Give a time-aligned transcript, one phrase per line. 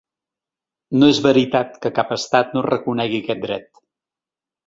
[1.01, 3.69] No és veritat que cap estat no reconegui aquest dret.